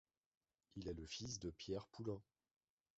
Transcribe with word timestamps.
Il 0.77 0.87
est 0.87 0.95
le 0.95 1.05
fils 1.05 1.37
de 1.37 1.51
Pierre 1.51 1.85
Poullain. 1.85 2.19